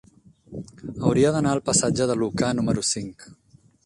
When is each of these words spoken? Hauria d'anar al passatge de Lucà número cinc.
Hauria 1.01 1.33
d'anar 1.35 1.51
al 1.57 1.61
passatge 1.69 2.07
de 2.13 2.15
Lucà 2.21 2.49
número 2.61 2.85
cinc. 2.93 3.29